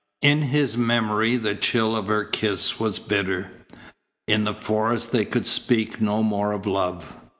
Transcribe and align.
In 0.23 0.41
his 0.41 0.77
memory 0.79 1.37
the 1.37 1.53
chill 1.53 1.95
of 1.95 2.07
her 2.07 2.23
kiss 2.23 2.79
was 2.79 2.97
bitter. 2.97 3.51
In 4.27 4.45
the 4.45 4.53
forest 4.55 5.11
they 5.11 5.25
could 5.25 5.45
speak 5.45 6.01
no 6.01 6.23
more 6.23 6.53
of 6.53 6.65
love. 6.65 7.17